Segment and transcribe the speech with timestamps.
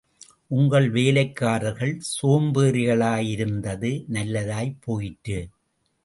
[0.51, 5.39] உங்கள் வேலைக்காரர்கள் சோம்பேறிகளாயிருந்தது நல்லதாய்ப் போயிற்று.